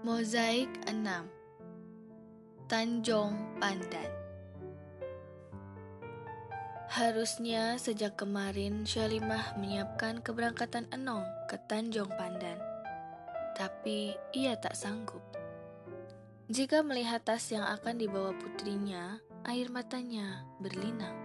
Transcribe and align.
Mozaik 0.00 0.72
6 0.88 1.04
Tanjong 2.64 3.60
Pandan 3.60 4.08
Harusnya 6.88 7.76
sejak 7.76 8.16
kemarin 8.16 8.88
Syalimah 8.88 9.60
menyiapkan 9.60 10.24
keberangkatan 10.24 10.88
Enong 10.88 11.28
ke 11.44 11.60
Tanjong 11.68 12.08
Pandan. 12.16 12.56
Tapi 13.52 14.16
ia 14.32 14.56
tak 14.56 14.72
sanggup. 14.72 15.20
Jika 16.48 16.80
melihat 16.80 17.28
tas 17.28 17.44
yang 17.52 17.68
akan 17.68 18.00
dibawa 18.00 18.32
putrinya, 18.40 19.20
air 19.44 19.68
matanya 19.68 20.48
berlinang. 20.56 21.20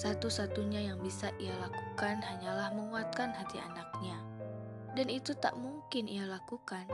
Satu-satunya 0.00 0.88
yang 0.88 1.04
bisa 1.04 1.28
ia 1.36 1.52
lakukan 1.60 2.24
hanyalah 2.24 2.72
menguatkan 2.72 3.36
hati 3.36 3.60
anaknya. 3.60 4.16
Dan 4.96 5.12
itu 5.12 5.36
tak 5.36 5.52
mungkin 5.60 6.08
ia 6.08 6.24
lakukan 6.24 6.88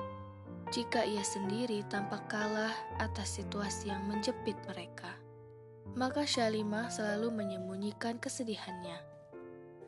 jika 0.73 1.05
ia 1.05 1.21
sendiri 1.21 1.85
tampak 1.93 2.25
kalah 2.31 2.73
atas 2.97 3.37
situasi 3.37 3.93
yang 3.93 4.05
menjepit 4.09 4.57
mereka. 4.71 5.13
Maka 5.93 6.25
Syalimah 6.25 6.89
selalu 6.89 7.31
menyembunyikan 7.31 8.17
kesedihannya. 8.17 8.97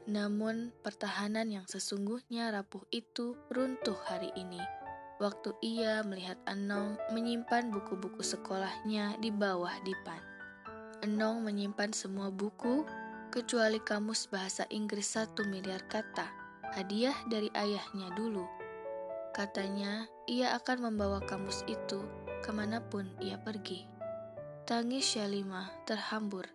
Namun, 0.07 0.71
pertahanan 0.85 1.51
yang 1.51 1.67
sesungguhnya 1.67 2.53
rapuh 2.55 2.85
itu 2.95 3.35
runtuh 3.51 3.97
hari 4.07 4.31
ini. 4.39 4.61
Waktu 5.17 5.57
ia 5.65 6.05
melihat 6.05 6.37
Enong 6.47 7.01
menyimpan 7.11 7.73
buku-buku 7.73 8.21
sekolahnya 8.21 9.17
di 9.19 9.33
bawah 9.33 9.73
dipan. 9.83 10.21
Enong 11.03 11.43
menyimpan 11.43 11.91
semua 11.91 12.29
buku, 12.29 12.87
kecuali 13.33 13.81
kamus 13.83 14.29
bahasa 14.31 14.69
Inggris 14.71 15.17
satu 15.17 15.43
miliar 15.49 15.83
kata, 15.89 16.29
hadiah 16.77 17.17
dari 17.27 17.51
ayahnya 17.57 18.13
dulu 18.15 18.66
Katanya, 19.37 20.09
ia 20.25 20.57
akan 20.57 20.89
membawa 20.89 21.21
kamus 21.21 21.61
itu 21.69 22.01
ke 22.41 22.49
mana 22.57 22.81
pun 22.81 23.05
ia 23.21 23.37
pergi. 23.37 23.85
Tangis 24.65 25.13
Syalimah 25.13 25.69
terhambur. 25.85 26.49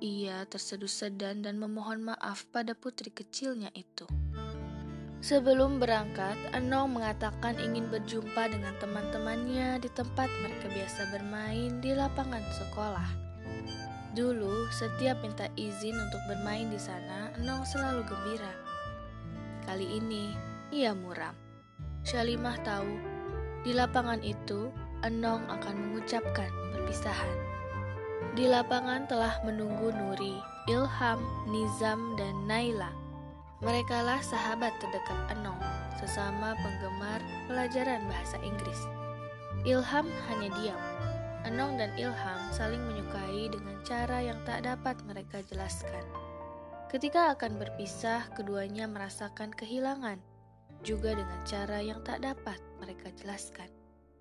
Ia 0.00 0.48
terseduh 0.48 0.88
sedan 0.88 1.44
dan 1.44 1.60
memohon 1.60 2.00
maaf 2.00 2.48
pada 2.48 2.72
putri 2.72 3.12
kecilnya 3.12 3.68
itu. 3.76 4.08
Sebelum 5.20 5.76
berangkat, 5.76 6.32
Enong 6.56 6.96
mengatakan 6.96 7.60
ingin 7.60 7.92
berjumpa 7.92 8.56
dengan 8.56 8.72
teman-temannya 8.80 9.76
di 9.84 9.92
tempat 9.92 10.32
mereka 10.40 10.72
biasa 10.72 11.12
bermain 11.12 11.76
di 11.84 11.92
lapangan 11.92 12.40
sekolah. 12.56 13.10
Dulu, 14.16 14.64
setiap 14.72 15.20
minta 15.20 15.44
izin 15.60 15.92
untuk 15.92 16.24
bermain 16.24 16.72
di 16.72 16.80
sana, 16.80 17.36
Enong 17.36 17.68
selalu 17.68 18.00
gembira. 18.08 18.54
Kali 19.68 20.00
ini, 20.00 20.32
ia 20.72 20.96
muram. 20.96 21.47
Syalimah 22.06 22.58
tahu 22.62 22.90
di 23.66 23.74
lapangan 23.74 24.22
itu 24.22 24.70
Enong 25.06 25.46
akan 25.46 25.74
mengucapkan 25.78 26.50
perpisahan. 26.74 27.38
Di 28.34 28.50
lapangan 28.50 29.06
telah 29.06 29.38
menunggu 29.46 29.94
Nuri, 29.94 30.42
Ilham, 30.66 31.22
Nizam, 31.46 32.18
dan 32.18 32.34
Naila. 32.50 32.90
Merekalah 33.62 34.18
sahabat 34.18 34.74
terdekat 34.82 35.38
Enong, 35.38 35.58
sesama 36.02 36.58
penggemar 36.58 37.22
pelajaran 37.46 38.02
bahasa 38.10 38.42
Inggris. 38.42 38.78
Ilham 39.62 40.10
hanya 40.30 40.50
diam. 40.58 40.82
Enong 41.46 41.78
dan 41.78 41.94
Ilham 41.94 42.40
saling 42.50 42.82
menyukai 42.90 43.50
dengan 43.54 43.78
cara 43.86 44.18
yang 44.18 44.38
tak 44.42 44.66
dapat 44.66 44.98
mereka 45.06 45.46
jelaskan. 45.46 46.02
Ketika 46.90 47.38
akan 47.38 47.54
berpisah, 47.54 48.26
keduanya 48.34 48.90
merasakan 48.90 49.54
kehilangan 49.54 50.18
juga 50.82 51.14
dengan 51.14 51.40
cara 51.42 51.78
yang 51.82 52.00
tak 52.06 52.22
dapat 52.22 52.58
mereka 52.78 53.10
jelaskan. 53.18 53.70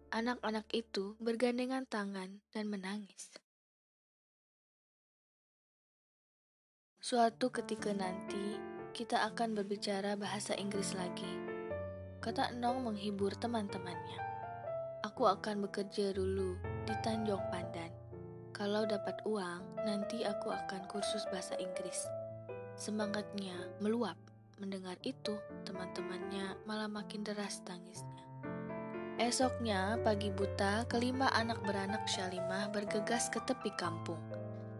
Anak-anak 0.09 0.65
itu 0.71 1.19
bergandengan 1.19 1.83
tangan 1.85 2.39
dan 2.55 2.65
menangis. 2.71 3.35
Suatu 7.03 7.51
ketika 7.53 7.95
nanti, 7.95 8.59
kita 8.91 9.23
akan 9.31 9.55
berbicara 9.55 10.19
bahasa 10.19 10.57
Inggris 10.59 10.91
lagi. 10.97 11.29
Kata 12.19 12.51
Nong 12.57 12.83
menghibur 12.83 13.31
teman-temannya. 13.37 14.19
Aku 15.05 15.29
akan 15.29 15.69
bekerja 15.69 16.11
dulu 16.11 16.57
di 16.83 16.93
Tanjung 17.05 17.39
Pandan. 17.53 17.93
Kalau 18.51 18.89
dapat 18.89 19.21
uang, 19.23 19.85
nanti 19.85 20.25
aku 20.25 20.49
akan 20.49 20.89
kursus 20.89 21.23
bahasa 21.29 21.53
Inggris. 21.61 22.09
Semangatnya 22.75 23.55
meluap. 23.79 24.17
Mendengar 24.57 24.97
itu, 25.05 25.37
teman-temannya 25.67 26.55
malah 26.63 26.87
makin 26.87 27.27
deras 27.27 27.59
tangisnya. 27.67 28.23
Esoknya, 29.19 29.99
pagi 30.05 30.31
buta, 30.31 30.87
kelima 30.87 31.27
anak 31.35 31.59
beranak 31.67 32.07
Syalimah 32.07 32.71
bergegas 32.71 33.27
ke 33.27 33.43
tepi 33.43 33.75
kampung. 33.75 34.21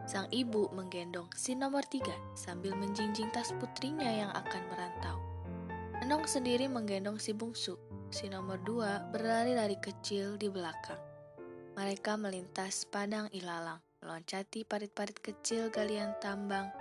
Sang 0.07 0.31
ibu 0.31 0.71
menggendong 0.71 1.27
si 1.35 1.51
nomor 1.51 1.83
tiga 1.91 2.15
sambil 2.31 2.71
menjinjing 2.79 3.27
tas 3.35 3.51
putrinya 3.59 4.07
yang 4.07 4.31
akan 4.31 4.63
merantau. 4.71 5.17
Enong 5.99 6.23
sendiri 6.23 6.71
menggendong 6.71 7.19
si 7.19 7.35
bungsu. 7.35 7.75
Si 8.07 8.31
nomor 8.31 8.63
dua 8.63 9.03
berlari-lari 9.11 9.75
kecil 9.83 10.39
di 10.39 10.47
belakang. 10.47 11.01
Mereka 11.75 12.15
melintas 12.15 12.87
padang 12.87 13.27
ilalang, 13.35 13.83
meloncati 13.99 14.63
parit-parit 14.63 15.19
kecil 15.19 15.67
galian 15.67 16.15
tambang, 16.23 16.71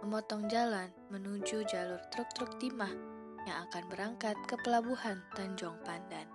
memotong 0.00 0.48
jalan 0.48 0.88
menuju 1.12 1.68
jalur 1.68 2.00
truk-truk 2.08 2.56
timah 2.56 3.09
yang 3.50 3.66
akan 3.66 3.84
berangkat 3.90 4.38
ke 4.46 4.54
pelabuhan 4.62 5.18
Tanjung 5.34 5.74
Pandan. 5.82 6.30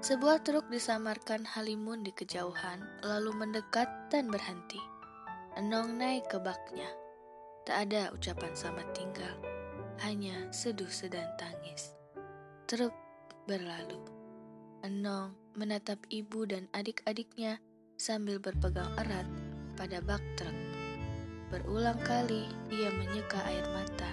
Sebuah 0.00 0.40
truk 0.40 0.72
disamarkan 0.72 1.44
Halimun 1.44 2.00
di 2.00 2.08
kejauhan, 2.16 2.80
lalu 3.04 3.36
mendekat 3.36 3.84
dan 4.08 4.32
berhenti. 4.32 4.80
Enong 5.60 6.00
naik 6.00 6.24
ke 6.32 6.40
baknya. 6.40 6.88
Tak 7.68 7.84
ada 7.84 8.08
ucapan 8.16 8.56
selamat 8.56 8.88
tinggal, 8.96 9.34
hanya 10.00 10.48
seduh 10.48 10.88
sedan 10.88 11.28
tangis. 11.36 11.92
Truk 12.64 12.96
berlalu. 13.44 14.00
Enong 14.80 15.36
menatap 15.52 16.00
ibu 16.08 16.48
dan 16.48 16.64
adik-adiknya 16.72 17.60
sambil 18.00 18.40
berpegang 18.40 18.88
erat 18.96 19.28
pada 19.76 20.00
bak 20.00 20.24
truk. 20.40 20.56
Berulang 21.52 22.00
kali 22.00 22.48
ia 22.72 22.88
menyeka 22.88 23.44
air 23.44 23.68
mata 23.76 24.08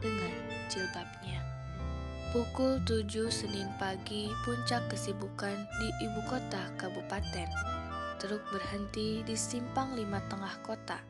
dengan 0.00 0.45
jilbabnya. 0.70 1.42
Pukul 2.34 2.82
7 2.84 3.30
Senin 3.30 3.70
pagi, 3.80 4.28
puncak 4.44 4.92
kesibukan 4.92 5.56
di 5.80 5.88
ibu 6.04 6.20
kota 6.28 6.68
kabupaten. 6.76 7.48
Truk 8.20 8.42
berhenti 8.52 9.22
di 9.22 9.36
simpang 9.38 9.94
lima 9.94 10.20
tengah 10.26 10.58
kota. 10.66 11.00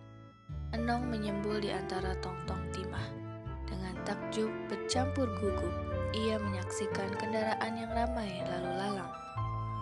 Enong 0.76 1.08
menyembul 1.08 1.58
di 1.58 1.72
antara 1.72 2.14
tong-tong 2.20 2.62
timah. 2.70 3.08
Dengan 3.66 3.98
takjub 4.06 4.52
bercampur 4.70 5.26
gugup, 5.40 5.74
ia 6.14 6.38
menyaksikan 6.38 7.10
kendaraan 7.18 7.72
yang 7.74 7.90
ramai 7.90 8.44
lalu 8.46 8.72
lalang. 8.78 9.12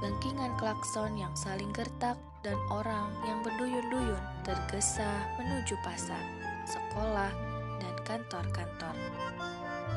Lengkingan 0.01 0.53
klakson 0.57 1.17
yang 1.19 1.33
saling 1.37 1.73
gertak 1.77 2.17
dan 2.45 2.57
orang 2.69 3.09
yang 3.25 3.41
berduyun-duyun 3.41 4.21
tergesa 4.45 5.09
menuju 5.41 5.77
pasar, 5.81 6.21
sekolah, 6.69 7.33
dan 7.81 7.95
kantor-kantor. 8.05 8.97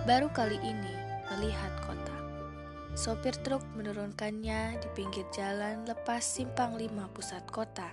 Baru 0.08 0.32
kali 0.32 0.56
ini 0.64 0.96
melihat 1.36 1.84
kota. 1.84 2.16
Sopir 2.96 3.36
truk 3.44 3.60
menurunkannya 3.76 4.80
di 4.80 4.88
pinggir 4.96 5.28
jalan 5.36 5.84
lepas 5.84 6.24
simpang 6.24 6.80
lima 6.80 7.12
pusat 7.12 7.44
kota. 7.52 7.92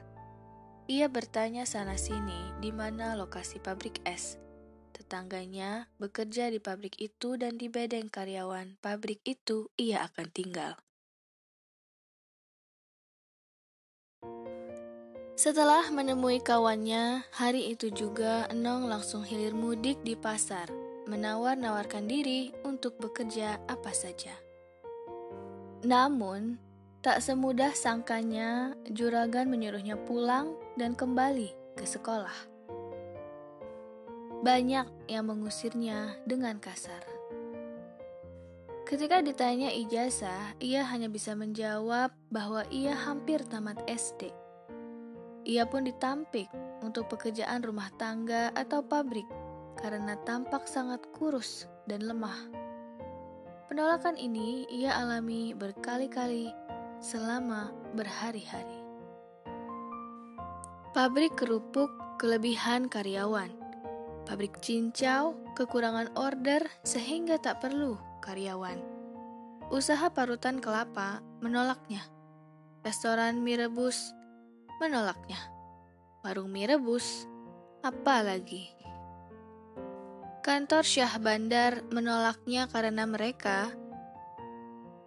Ia 0.87 1.11
bertanya 1.11 1.67
sana-sini 1.67 2.55
di 2.63 2.71
mana 2.71 3.19
lokasi 3.19 3.59
pabrik 3.59 3.99
es. 4.07 4.39
Tetangganya 4.95 5.91
bekerja 5.99 6.55
di 6.55 6.63
pabrik 6.63 6.95
itu 7.03 7.35
dan 7.35 7.59
di 7.59 7.67
bedeng 7.67 8.07
karyawan 8.07 8.79
pabrik 8.79 9.19
itu 9.27 9.75
ia 9.75 10.07
akan 10.07 10.31
tinggal. 10.31 10.79
Setelah 15.35 15.91
menemui 15.91 16.39
kawannya, 16.39 17.27
hari 17.35 17.75
itu 17.75 17.91
juga 17.91 18.47
Enong 18.55 18.87
langsung 18.87 19.27
hilir 19.27 19.51
mudik 19.51 19.99
di 20.07 20.15
pasar, 20.15 20.84
menawar-nawarkan 21.07 22.09
diri 22.09 22.53
untuk 22.65 22.97
bekerja 23.01 23.61
apa 23.69 23.93
saja. 23.93 24.33
Namun, 25.85 26.57
tak 27.05 27.21
semudah 27.21 27.77
sangkanya, 27.77 28.73
juragan 28.89 29.53
menyuruhnya 29.53 30.01
pulang 30.09 30.57
dan 30.81 30.97
kembali 30.97 31.53
ke 31.77 31.85
sekolah. 31.85 32.53
Banyak 34.41 35.09
yang 35.09 35.25
mengusirnya 35.29 36.17
dengan 36.25 36.57
kasar. 36.61 37.05
Ketika 38.85 39.25
ditanya 39.25 39.73
ijazah, 39.73 40.57
ia 40.61 40.85
hanya 40.85 41.09
bisa 41.09 41.33
menjawab 41.33 42.13
bahwa 42.29 42.65
ia 42.69 42.93
hampir 42.93 43.41
tamat 43.49 43.81
SD 43.89 44.45
ia 45.45 45.69
pun 45.69 45.85
ditampik 45.85 46.49
untuk 46.81 47.05
pekerjaan 47.13 47.61
rumah 47.61 47.93
tangga 48.01 48.49
atau 48.57 48.81
pabrik 48.81 49.29
karena 49.79 50.19
tampak 50.23 50.67
sangat 50.67 51.03
kurus 51.15 51.67
dan 51.89 52.05
lemah. 52.05 52.37
Penolakan 53.71 54.15
ini 54.15 54.69
ia 54.71 54.95
alami 54.95 55.57
berkali-kali 55.57 56.53
selama 57.03 57.75
berhari-hari. 57.97 58.81
Pabrik 60.95 61.35
kerupuk 61.35 61.91
kelebihan 62.23 62.87
karyawan. 62.87 63.51
Pabrik 64.25 64.63
cincau 64.63 65.35
kekurangan 65.59 66.15
order 66.15 66.63
sehingga 66.87 67.37
tak 67.37 67.61
perlu 67.61 67.99
karyawan. 68.23 68.79
Usaha 69.75 70.07
parutan 70.13 70.63
kelapa 70.63 71.19
menolaknya. 71.43 72.05
Restoran 72.87 73.43
mie 73.43 73.59
rebus 73.59 74.13
menolaknya. 74.79 75.41
Warung 76.23 76.53
mie 76.53 76.69
rebus 76.69 77.27
apalagi. 77.83 78.84
Kantor 80.45 80.85
Syah 80.85 81.17
Bandar 81.25 81.89
menolaknya 81.89 82.69
karena 82.69 83.09
mereka 83.09 83.73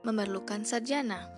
memerlukan 0.02 0.66
sarjana. 0.66 1.30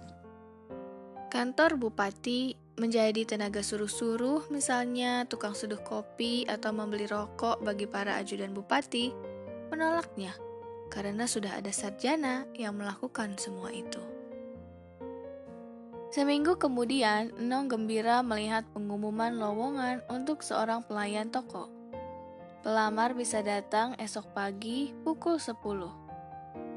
Kantor 1.28 1.76
bupati 1.76 2.56
menjadi 2.80 3.28
tenaga 3.28 3.60
suruh-suruh, 3.60 4.48
misalnya 4.56 5.28
tukang 5.28 5.52
seduh 5.52 5.84
kopi 5.84 6.48
atau 6.48 6.72
membeli 6.72 7.12
rokok 7.12 7.60
bagi 7.60 7.92
para 7.92 8.16
ajudan 8.24 8.56
bupati, 8.56 9.12
menolaknya 9.68 10.32
karena 10.88 11.28
sudah 11.28 11.60
ada 11.60 11.76
sarjana 11.76 12.48
yang 12.56 12.80
melakukan 12.80 13.36
semua 13.36 13.68
itu. 13.76 14.00
Seminggu 16.16 16.56
kemudian, 16.56 17.36
Enong 17.36 17.68
gembira 17.68 18.24
melihat 18.24 18.64
pengumuman 18.72 19.36
lowongan 19.36 20.08
untuk 20.08 20.40
seorang 20.40 20.88
pelayan 20.88 21.28
toko. 21.28 21.79
Pelamar 22.60 23.16
bisa 23.16 23.40
datang 23.40 23.96
esok 23.96 24.36
pagi 24.36 24.92
pukul 25.08 25.40
10. 25.40 25.56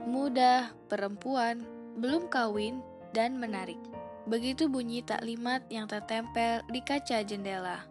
Muda, 0.06 0.70
perempuan, 0.86 1.66
belum 1.98 2.30
kawin, 2.30 2.78
dan 3.10 3.34
menarik. 3.34 3.82
Begitu 4.30 4.70
bunyi 4.70 5.02
taklimat 5.02 5.66
yang 5.74 5.90
tertempel 5.90 6.62
di 6.70 6.78
kaca 6.86 7.26
jendela. 7.26 7.82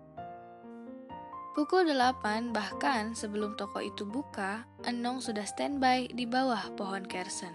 Pukul 1.52 1.92
8 1.92 2.56
bahkan 2.56 3.12
sebelum 3.12 3.60
toko 3.60 3.84
itu 3.84 4.08
buka, 4.08 4.64
Enong 4.88 5.20
sudah 5.20 5.44
standby 5.44 6.08
di 6.16 6.24
bawah 6.24 6.72
pohon 6.80 7.04
kersen. 7.04 7.52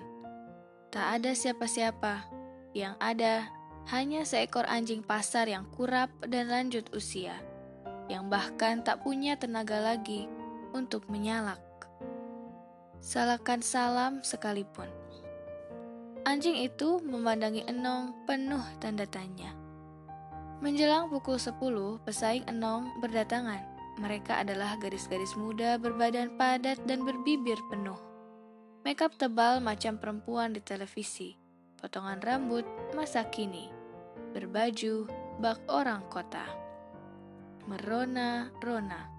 Tak 0.92 1.16
ada 1.16 1.32
siapa-siapa. 1.32 2.28
Yang 2.76 2.94
ada 3.00 3.34
hanya 3.88 4.28
seekor 4.28 4.68
anjing 4.68 5.00
pasar 5.00 5.48
yang 5.48 5.64
kurap 5.72 6.12
dan 6.28 6.52
lanjut 6.52 6.92
usia, 6.92 7.40
yang 8.06 8.30
bahkan 8.30 8.82
tak 8.82 9.02
punya 9.02 9.34
tenaga 9.34 9.78
lagi 9.82 10.30
untuk 10.74 11.06
menyalak. 11.10 11.62
Salahkan 13.02 13.62
salam 13.62 14.24
sekalipun. 14.26 14.90
Anjing 16.26 16.58
itu 16.58 16.98
memandangi 17.06 17.62
Enong 17.70 18.26
penuh 18.26 18.62
tanda 18.82 19.06
tanya. 19.06 19.54
Menjelang 20.58 21.06
pukul 21.06 21.38
10, 21.38 21.54
pesaing 22.02 22.42
Enong 22.50 22.98
berdatangan. 22.98 23.62
Mereka 24.02 24.42
adalah 24.42 24.74
gadis-gadis 24.82 25.38
muda 25.38 25.78
berbadan 25.78 26.34
padat 26.34 26.82
dan 26.84 27.06
berbibir 27.06 27.56
penuh. 27.70 27.96
Makeup 28.82 29.14
tebal 29.14 29.62
macam 29.62 30.02
perempuan 30.02 30.50
di 30.50 30.60
televisi. 30.60 31.38
Potongan 31.78 32.18
rambut 32.18 32.66
masa 32.98 33.22
kini. 33.30 33.70
Berbaju 34.34 35.06
bak 35.38 35.62
orang 35.70 36.02
kota. 36.10 36.65
Merona-rona. 37.66 39.12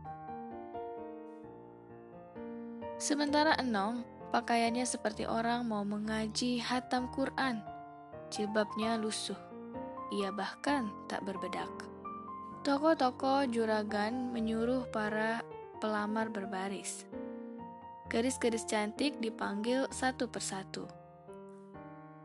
Sementara 2.97 3.53
Enong 3.61 4.17
Pakaiannya 4.27 4.83
seperti 4.83 5.23
orang 5.23 5.71
mau 5.71 5.87
mengaji 5.87 6.59
hatam 6.59 7.07
Quran. 7.15 7.63
Jilbabnya 8.27 8.99
lusuh. 8.99 9.39
Ia 10.11 10.35
bahkan 10.35 10.91
tak 11.07 11.23
berbedak. 11.23 11.71
Toko-toko 12.67 13.47
juragan 13.47 14.35
menyuruh 14.35 14.83
para 14.91 15.39
pelamar 15.79 16.27
berbaris. 16.27 17.07
Gadis-gadis 18.11 18.67
cantik 18.67 19.15
dipanggil 19.23 19.87
satu 19.95 20.27
persatu. 20.27 20.83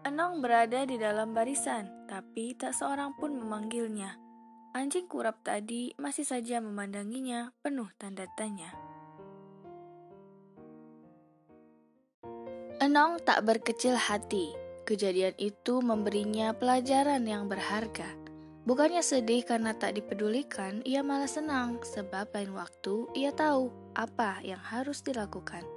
Enong 0.02 0.42
berada 0.42 0.82
di 0.82 0.98
dalam 0.98 1.30
barisan, 1.30 1.86
tapi 2.10 2.58
tak 2.58 2.74
seorang 2.74 3.14
pun 3.14 3.38
memanggilnya. 3.38 4.18
Anjing 4.72 5.04
kurap 5.04 5.44
tadi 5.44 5.92
masih 6.00 6.24
saja 6.24 6.56
memandanginya 6.64 7.52
penuh 7.60 7.92
tanda 8.00 8.24
tanya. 8.40 8.72
Enong 12.80 13.20
tak 13.20 13.44
berkecil 13.44 14.00
hati. 14.00 14.56
Kejadian 14.88 15.36
itu 15.36 15.84
memberinya 15.84 16.56
pelajaran 16.56 17.28
yang 17.28 17.52
berharga. 17.52 18.16
Bukannya 18.64 19.04
sedih 19.04 19.44
karena 19.44 19.76
tak 19.76 20.00
dipedulikan, 20.00 20.80
ia 20.88 21.04
malah 21.04 21.28
senang 21.28 21.76
sebab 21.84 22.32
lain 22.32 22.56
waktu 22.56 23.06
ia 23.12 23.28
tahu 23.28 23.68
apa 23.92 24.40
yang 24.40 24.58
harus 24.58 25.04
dilakukan. 25.04 25.68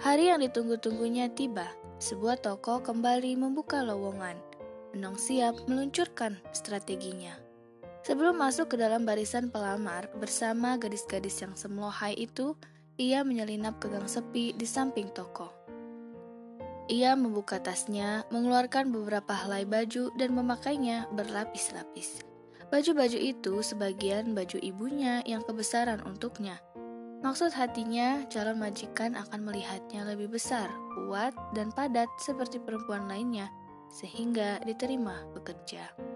Hari 0.00 0.32
yang 0.32 0.42
ditunggu-tunggunya 0.42 1.30
tiba. 1.38 1.70
Sebuah 2.00 2.40
toko 2.40 2.82
kembali 2.82 3.36
membuka 3.38 3.84
lowongan. 3.84 4.40
Enong 4.96 5.20
siap 5.20 5.68
meluncurkan 5.68 6.40
strateginya. 6.56 7.49
Sebelum 8.00 8.40
masuk 8.40 8.72
ke 8.72 8.76
dalam 8.80 9.04
barisan 9.04 9.52
pelamar 9.52 10.08
bersama 10.16 10.80
gadis-gadis 10.80 11.44
yang 11.44 11.52
semlohai 11.52 12.16
itu, 12.16 12.56
ia 12.96 13.20
menyelinap 13.20 13.76
ke 13.76 13.92
gang 13.92 14.08
sepi 14.08 14.56
di 14.56 14.64
samping 14.64 15.12
toko. 15.12 15.52
Ia 16.90 17.14
membuka 17.14 17.60
tasnya, 17.62 18.26
mengeluarkan 18.34 18.90
beberapa 18.90 19.30
helai 19.30 19.62
baju 19.62 20.10
dan 20.18 20.34
memakainya 20.34 21.06
berlapis-lapis. 21.14 22.26
Baju-baju 22.72 23.18
itu 23.20 23.62
sebagian 23.62 24.34
baju 24.34 24.58
ibunya 24.58 25.22
yang 25.22 25.44
kebesaran 25.46 26.02
untuknya. 26.02 26.58
Maksud 27.20 27.52
hatinya, 27.52 28.24
calon 28.32 28.56
majikan 28.56 29.12
akan 29.12 29.44
melihatnya 29.44 30.08
lebih 30.08 30.34
besar, 30.34 30.72
kuat, 30.96 31.36
dan 31.52 31.68
padat 31.70 32.08
seperti 32.16 32.56
perempuan 32.56 33.06
lainnya, 33.06 33.52
sehingga 33.92 34.56
diterima 34.64 35.28
bekerja. 35.36 36.09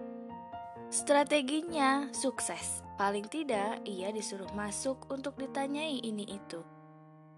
Strateginya 0.95 2.07
sukses. 2.15 2.79
Paling 2.95 3.27
tidak, 3.27 3.83
ia 3.83 4.15
disuruh 4.15 4.47
masuk 4.55 5.11
untuk 5.11 5.35
ditanyai 5.35 5.99
ini 5.99 6.23
itu. 6.23 6.63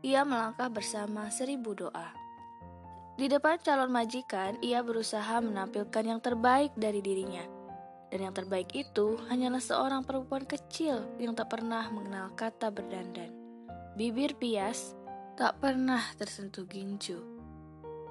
Ia 0.05 0.21
melangkah 0.21 0.69
bersama 0.69 1.25
seribu 1.33 1.73
doa. 1.73 2.13
Di 3.17 3.25
depan 3.25 3.57
calon 3.57 3.89
majikan, 3.89 4.61
ia 4.61 4.85
berusaha 4.85 5.41
menampilkan 5.41 6.05
yang 6.05 6.21
terbaik 6.21 6.69
dari 6.77 7.01
dirinya. 7.01 7.41
Dan 8.13 8.29
yang 8.29 8.33
terbaik 8.37 8.77
itu 8.77 9.17
hanyalah 9.25 9.57
seorang 9.57 10.05
perempuan 10.05 10.45
kecil 10.45 11.17
yang 11.17 11.33
tak 11.33 11.49
pernah 11.49 11.89
mengenal 11.89 12.37
kata 12.37 12.69
berdandan. 12.69 13.33
Bibir 13.97 14.37
pias, 14.37 14.93
tak 15.33 15.57
pernah 15.57 16.05
tersentuh 16.13 16.69
ginju. 16.69 17.17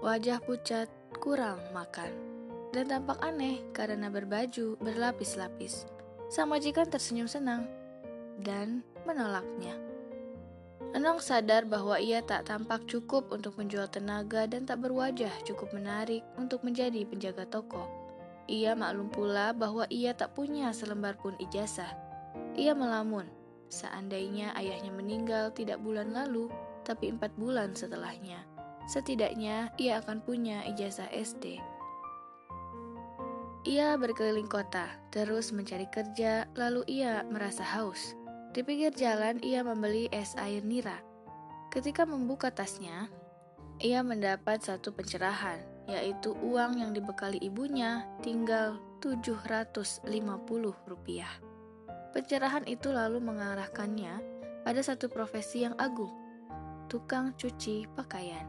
Wajah 0.02 0.42
pucat, 0.42 0.90
kurang 1.22 1.62
makan. 1.70 2.35
Dan 2.76 2.92
tampak 2.92 3.16
aneh 3.24 3.64
karena 3.72 4.12
berbaju 4.12 4.76
berlapis-lapis. 4.84 5.88
Sang 6.28 6.52
majikan 6.52 6.84
tersenyum 6.84 7.24
senang 7.24 7.64
dan 8.44 8.84
menolaknya. 9.08 9.72
Enong 10.92 11.24
sadar 11.24 11.64
bahwa 11.64 11.96
ia 11.96 12.20
tak 12.20 12.52
tampak 12.52 12.84
cukup 12.84 13.32
untuk 13.32 13.56
menjual 13.56 13.88
tenaga 13.88 14.44
dan 14.44 14.68
tak 14.68 14.84
berwajah 14.84 15.32
cukup 15.48 15.72
menarik 15.72 16.20
untuk 16.36 16.60
menjadi 16.68 17.00
penjaga 17.08 17.48
toko. 17.48 17.88
Ia 18.44 18.76
maklum 18.76 19.08
pula 19.08 19.56
bahwa 19.56 19.88
ia 19.88 20.12
tak 20.12 20.36
punya 20.36 20.68
selembar 20.76 21.16
pun 21.16 21.32
ijazah. 21.40 21.96
Ia 22.60 22.76
melamun, 22.76 23.24
seandainya 23.72 24.52
ayahnya 24.52 24.92
meninggal 24.92 25.48
tidak 25.56 25.80
bulan 25.80 26.12
lalu, 26.12 26.52
tapi 26.84 27.08
empat 27.08 27.32
bulan 27.40 27.72
setelahnya. 27.72 28.44
Setidaknya 28.84 29.72
ia 29.80 30.04
akan 30.04 30.20
punya 30.20 30.60
ijazah 30.68 31.08
SD. 31.08 31.75
Ia 33.66 33.98
berkeliling 33.98 34.46
kota, 34.46 34.86
terus 35.10 35.50
mencari 35.50 35.90
kerja, 35.90 36.46
lalu 36.54 36.86
ia 36.86 37.26
merasa 37.26 37.66
haus. 37.66 38.14
Di 38.54 38.62
pinggir 38.62 38.94
jalan, 38.94 39.42
ia 39.42 39.66
membeli 39.66 40.06
es 40.14 40.38
air 40.38 40.62
nira. 40.62 41.02
Ketika 41.74 42.06
membuka 42.06 42.54
tasnya, 42.54 43.10
ia 43.82 44.06
mendapat 44.06 44.62
satu 44.62 44.94
pencerahan, 44.94 45.58
yaitu 45.90 46.38
uang 46.46 46.78
yang 46.78 46.94
dibekali 46.94 47.42
ibunya 47.42 48.06
tinggal 48.22 48.78
750 49.02 50.06
rupiah. 50.86 51.34
Pencerahan 52.14 52.70
itu 52.70 52.94
lalu 52.94 53.18
mengarahkannya 53.18 54.14
pada 54.62 54.78
satu 54.78 55.10
profesi 55.10 55.66
yang 55.66 55.74
agung, 55.82 56.14
tukang 56.86 57.34
cuci 57.34 57.90
pakaian. 57.98 58.46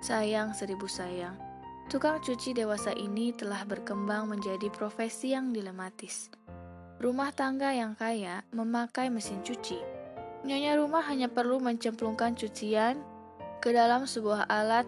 Sayang 0.00 0.56
seribu 0.56 0.88
sayang, 0.88 1.45
tukang 1.86 2.18
cuci 2.18 2.50
dewasa 2.50 2.90
ini 2.98 3.30
telah 3.30 3.62
berkembang 3.62 4.26
menjadi 4.26 4.66
profesi 4.74 5.30
yang 5.30 5.54
dilematis. 5.54 6.30
Rumah 6.98 7.30
tangga 7.30 7.70
yang 7.70 7.94
kaya 7.94 8.42
memakai 8.50 9.06
mesin 9.06 9.44
cuci. 9.46 9.78
Nyonya 10.42 10.78
rumah 10.78 11.06
hanya 11.06 11.30
perlu 11.30 11.62
mencemplungkan 11.62 12.34
cucian 12.34 12.98
ke 13.62 13.70
dalam 13.70 14.06
sebuah 14.06 14.50
alat 14.50 14.86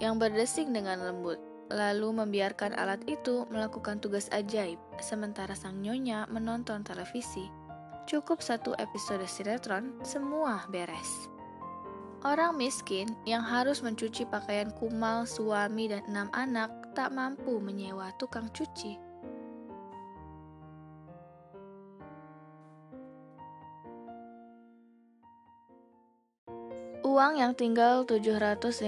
yang 0.00 0.16
berdesing 0.16 0.72
dengan 0.72 1.04
lembut, 1.04 1.36
lalu 1.68 2.16
membiarkan 2.16 2.72
alat 2.76 3.04
itu 3.04 3.44
melakukan 3.52 4.00
tugas 4.00 4.32
ajaib, 4.32 4.80
sementara 5.04 5.52
sang 5.52 5.84
nyonya 5.84 6.24
menonton 6.32 6.80
televisi. 6.80 7.52
Cukup 8.08 8.40
satu 8.40 8.72
episode 8.80 9.22
sinetron, 9.28 10.00
semua 10.00 10.64
beres. 10.72 11.28
Orang 12.20 12.60
miskin 12.60 13.08
yang 13.24 13.40
harus 13.40 13.80
mencuci 13.80 14.28
pakaian 14.28 14.68
kumal 14.76 15.24
suami 15.24 15.88
dan 15.88 16.04
enam 16.04 16.28
anak 16.36 16.68
tak 16.92 17.16
mampu 17.16 17.56
menyewa 17.64 18.12
tukang 18.20 18.52
cuci. 18.52 19.00
Uang 27.00 27.40
yang 27.40 27.56
tinggal 27.56 28.04
750 28.04 28.84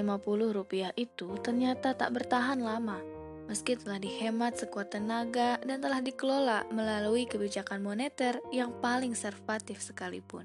rupiah 0.53 0.93
itu 1.01 1.33
ternyata 1.41 1.97
tak 1.97 2.12
bertahan 2.12 2.61
lama, 2.61 3.01
meski 3.49 3.81
telah 3.81 3.97
dihemat 3.97 4.61
sekuat 4.61 4.93
tenaga 4.93 5.57
dan 5.65 5.81
telah 5.81 6.05
dikelola 6.05 6.69
melalui 6.69 7.25
kebijakan 7.25 7.81
moneter 7.81 8.45
yang 8.53 8.77
paling 8.85 9.17
servatif 9.17 9.81
sekalipun. 9.81 10.45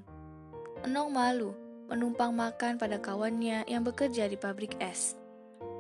Enong 0.88 1.12
malu 1.12 1.66
menumpang 1.88 2.36
makan 2.36 2.75
pada 2.75 3.00
kawannya 3.00 3.63
yang 3.65 3.84
bekerja 3.88 4.27
di 4.27 4.36
pabrik 4.36 4.75
es. 4.84 5.15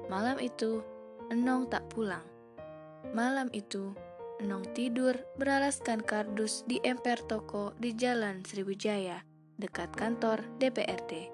Malam 0.07 0.39
itu, 0.39 0.79
Enong 1.27 1.67
tak 1.67 1.83
pulang. 1.91 2.23
Malam 3.11 3.51
itu, 3.51 3.91
Enong 4.39 4.63
tidur 4.71 5.19
beralaskan 5.35 5.99
kardus 5.99 6.63
di 6.63 6.79
emper 6.87 7.19
toko 7.27 7.75
di 7.75 7.91
Jalan 7.91 8.47
Sriwijaya, 8.47 9.19
dekat 9.59 9.91
kantor 9.91 10.39
DPRD. 10.63 11.27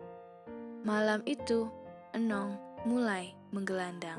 Malam 0.81 1.21
itu, 1.29 1.69
Enong 2.17 2.57
mulai 2.89 3.37
menggelandang. 3.53 4.17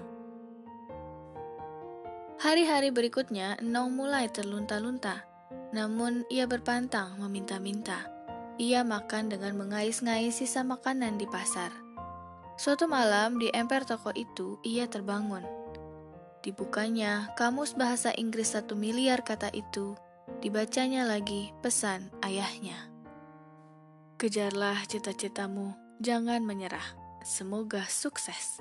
Hari-hari 2.39 2.95
berikutnya, 2.95 3.59
Enong 3.59 3.91
mulai 3.99 4.31
terlunta-lunta. 4.31 5.27
Namun, 5.75 6.23
ia 6.31 6.47
berpantang 6.47 7.19
meminta-minta. 7.19 8.14
Ia 8.59 8.87
makan 8.87 9.35
dengan 9.35 9.59
mengais-ngais 9.59 10.39
sisa 10.39 10.63
makanan 10.63 11.19
di 11.19 11.27
pasar. 11.27 11.75
Suatu 12.55 12.87
malam 12.87 13.43
di 13.43 13.51
emper 13.51 13.83
toko 13.83 14.15
itu, 14.15 14.63
ia 14.63 14.87
terbangun. 14.87 15.43
Dibukanya 16.47 17.35
kamus 17.35 17.75
bahasa 17.75 18.15
Inggris 18.15 18.55
satu 18.55 18.79
miliar 18.79 19.27
kata 19.27 19.51
itu, 19.51 19.99
dibacanya 20.39 21.03
lagi 21.03 21.51
pesan 21.65 22.15
ayahnya. 22.23 22.79
Kejarlah 24.21 24.79
cita-citamu, 24.87 25.75
Jangan 26.03 26.43
menyerah. 26.43 26.83
Semoga 27.23 27.87
sukses. 27.87 28.59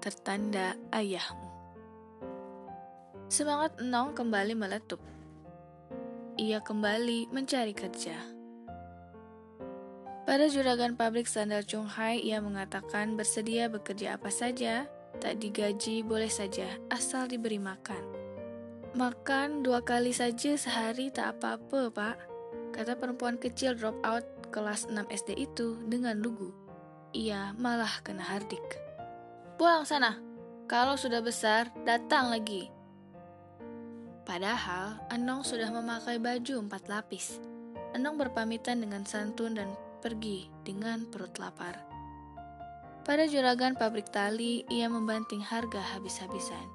Tertanda 0.00 0.80
ayahmu. 0.96 1.44
Semangat 3.28 3.76
Enong 3.84 4.16
kembali 4.16 4.56
meletup. 4.56 4.98
Ia 6.40 6.64
kembali 6.64 7.28
mencari 7.30 7.76
kerja. 7.76 8.16
Pada 10.30 10.46
juragan 10.46 10.94
pabrik 10.94 11.26
sandal 11.26 11.66
Chunghai, 11.66 12.22
ia 12.22 12.38
mengatakan 12.38 13.18
bersedia 13.18 13.66
bekerja 13.66 14.14
apa 14.14 14.30
saja, 14.30 14.86
tak 15.18 15.42
digaji 15.42 16.06
boleh 16.06 16.30
saja, 16.30 16.70
asal 16.86 17.26
diberi 17.26 17.58
makan. 17.58 17.98
Makan 18.94 19.66
dua 19.66 19.82
kali 19.82 20.14
saja 20.14 20.54
sehari 20.54 21.10
tak 21.10 21.34
apa-apa, 21.34 21.90
Pak, 21.90 22.16
kata 22.78 22.94
perempuan 22.94 23.42
kecil 23.42 23.74
drop 23.74 23.98
out 24.06 24.22
kelas 24.54 24.86
6 24.86 25.02
SD 25.10 25.50
itu 25.50 25.82
dengan 25.90 26.22
lugu 26.22 26.54
ia 27.10 27.54
malah 27.58 27.90
kena 28.06 28.22
hardik. 28.22 28.62
Pulang 29.58 29.84
sana, 29.84 30.16
kalau 30.70 30.94
sudah 30.94 31.20
besar, 31.20 31.68
datang 31.82 32.30
lagi. 32.30 32.70
Padahal, 34.22 34.94
Enong 35.10 35.42
sudah 35.42 35.74
memakai 35.74 36.22
baju 36.22 36.62
empat 36.62 36.86
lapis. 36.86 37.42
Enong 37.98 38.14
berpamitan 38.14 38.78
dengan 38.78 39.02
santun 39.02 39.58
dan 39.58 39.74
pergi 40.00 40.48
dengan 40.64 41.06
perut 41.06 41.36
lapar. 41.38 41.76
Pada 43.04 43.28
juragan 43.28 43.76
pabrik 43.76 44.08
tali, 44.08 44.64
ia 44.72 44.88
membanting 44.88 45.44
harga 45.44 45.80
habis-habisan. 45.96 46.66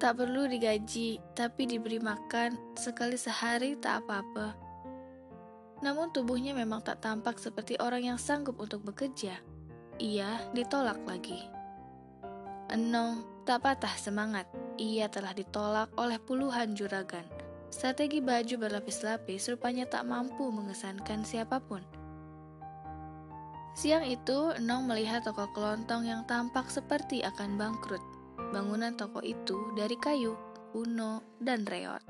Tak 0.00 0.16
perlu 0.16 0.48
digaji, 0.48 1.20
tapi 1.36 1.68
diberi 1.68 2.00
makan 2.00 2.76
sekali 2.76 3.20
sehari 3.20 3.76
tak 3.76 4.04
apa-apa 4.04 4.70
namun 5.80 6.12
tubuhnya 6.12 6.52
memang 6.52 6.84
tak 6.84 7.00
tampak 7.00 7.40
seperti 7.40 7.80
orang 7.80 8.12
yang 8.12 8.18
sanggup 8.20 8.60
untuk 8.60 8.84
bekerja. 8.84 9.40
Ia 9.96 10.52
ditolak 10.52 11.00
lagi. 11.08 11.40
Enong 12.68 13.44
tak 13.48 13.64
patah 13.64 13.96
semangat. 13.96 14.44
Ia 14.76 15.08
telah 15.08 15.32
ditolak 15.32 15.92
oleh 15.96 16.20
puluhan 16.20 16.76
juragan. 16.76 17.24
Strategi 17.70 18.18
baju 18.18 18.66
berlapis-lapis 18.66 19.46
rupanya 19.54 19.86
tak 19.86 20.02
mampu 20.02 20.50
mengesankan 20.50 21.22
siapa 21.22 21.62
pun. 21.62 21.80
Siang 23.78 24.02
itu, 24.02 24.50
Enong 24.58 24.90
melihat 24.90 25.22
toko 25.22 25.46
kelontong 25.54 26.02
yang 26.02 26.26
tampak 26.26 26.66
seperti 26.66 27.22
akan 27.22 27.54
bangkrut. 27.54 28.02
Bangunan 28.50 28.98
toko 28.98 29.22
itu 29.22 29.70
dari 29.78 29.94
kayu, 29.94 30.34
kuno, 30.74 31.22
dan 31.38 31.62
reot. 31.62 32.02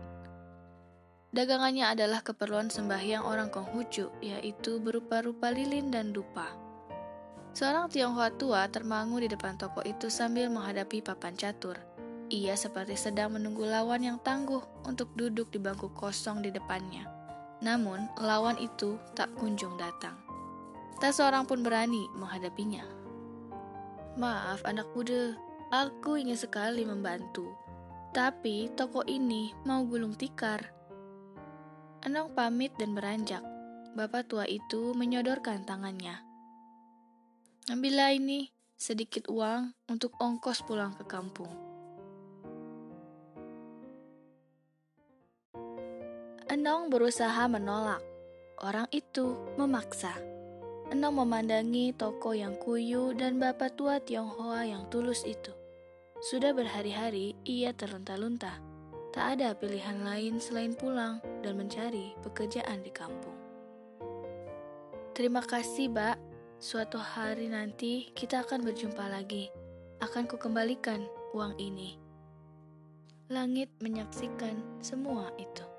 Dagangannya 1.31 1.93
adalah 1.93 2.25
keperluan 2.25 2.73
sembahyang 2.73 3.23
orang 3.23 3.53
Konghucu, 3.53 4.11
yaitu 4.19 4.83
berupa-rupa 4.83 5.53
lilin 5.53 5.93
dan 5.93 6.11
dupa. 6.11 6.49
Seorang 7.55 7.87
Tionghoa 7.93 8.35
tua 8.35 8.67
termangu 8.67 9.21
di 9.21 9.29
depan 9.31 9.55
toko 9.61 9.85
itu 9.85 10.11
sambil 10.11 10.49
menghadapi 10.51 11.05
papan 11.05 11.37
catur. 11.37 11.79
Ia 12.31 12.55
seperti 12.55 12.95
sedang 12.95 13.35
menunggu 13.35 13.67
lawan 13.67 14.07
yang 14.07 14.23
tangguh 14.23 14.63
untuk 14.87 15.11
duduk 15.19 15.51
di 15.51 15.59
bangku 15.59 15.91
kosong 15.91 16.47
di 16.47 16.55
depannya. 16.55 17.03
Namun, 17.59 18.07
lawan 18.23 18.55
itu 18.63 19.03
tak 19.19 19.35
kunjung 19.35 19.75
datang. 19.75 20.15
Tak 21.03 21.11
seorang 21.11 21.43
pun 21.43 21.67
berani 21.67 22.07
menghadapinya. 22.15 22.87
Maaf 24.15 24.63
anak 24.63 24.87
muda, 24.95 25.35
aku 25.75 26.23
ingin 26.23 26.39
sekali 26.39 26.87
membantu. 26.87 27.51
Tapi 28.15 28.71
toko 28.79 29.03
ini 29.11 29.51
mau 29.67 29.83
gulung 29.83 30.15
tikar. 30.15 30.71
Enong 32.07 32.31
pamit 32.39 32.71
dan 32.79 32.95
beranjak. 32.95 33.43
Bapak 33.99 34.31
tua 34.31 34.47
itu 34.47 34.95
menyodorkan 34.95 35.67
tangannya. 35.67 36.23
Ambillah 37.67 38.15
ini 38.15 38.55
sedikit 38.79 39.27
uang 39.27 39.75
untuk 39.91 40.15
ongkos 40.23 40.63
pulang 40.63 40.95
ke 40.95 41.03
kampung. 41.11 41.70
Enong 46.61 46.93
berusaha 46.93 47.49
menolak. 47.49 48.05
Orang 48.61 48.85
itu 48.93 49.33
memaksa. 49.57 50.13
Enong 50.93 51.25
memandangi 51.25 51.97
toko 51.97 52.37
yang 52.37 52.53
kuyu 52.61 53.17
dan 53.17 53.41
bapak 53.41 53.81
tua 53.81 53.97
Tionghoa 53.97 54.69
yang 54.69 54.85
tulus 54.93 55.25
itu. 55.25 55.57
Sudah 56.21 56.53
berhari-hari 56.53 57.33
ia 57.49 57.73
terlunta-lunta. 57.73 58.61
Tak 59.09 59.41
ada 59.41 59.57
pilihan 59.57 60.05
lain 60.05 60.37
selain 60.37 60.77
pulang 60.77 61.25
dan 61.41 61.57
mencari 61.57 62.13
pekerjaan 62.21 62.85
di 62.85 62.93
kampung. 62.93 63.41
Terima 65.17 65.41
kasih, 65.41 65.89
Mbak. 65.89 66.17
Suatu 66.61 67.01
hari 67.01 67.49
nanti 67.49 68.13
kita 68.13 68.45
akan 68.45 68.69
berjumpa 68.69 69.09
lagi. 69.09 69.49
Akan 70.05 70.29
kukembalikan 70.29 71.09
uang 71.33 71.57
ini. 71.57 71.97
Langit 73.33 73.73
menyaksikan 73.81 74.61
semua 74.85 75.33
itu. 75.41 75.70